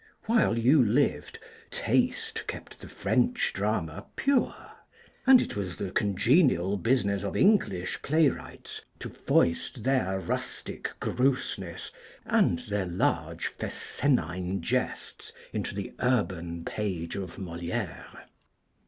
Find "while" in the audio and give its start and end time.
0.25-0.57